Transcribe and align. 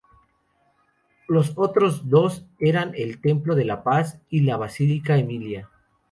Los 1.27 1.53
otros 1.57 2.09
dos 2.09 2.43
eran 2.59 2.93
el 2.95 3.21
templo 3.21 3.53
de 3.53 3.65
la 3.65 3.83
Paz 3.83 4.19
y 4.31 4.39
la 4.39 4.57
Basílica 4.57 5.19
Emilia. 5.19 5.69